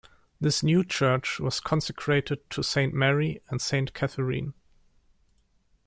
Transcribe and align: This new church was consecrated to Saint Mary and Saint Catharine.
This 0.39 0.63
new 0.63 0.83
church 0.83 1.39
was 1.39 1.59
consecrated 1.59 2.49
to 2.49 2.63
Saint 2.63 2.91
Mary 2.91 3.39
and 3.51 3.61
Saint 3.61 3.93
Catharine. 3.93 4.55